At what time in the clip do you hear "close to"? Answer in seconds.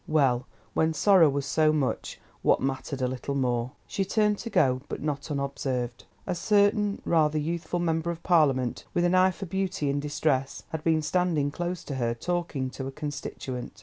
11.51-11.93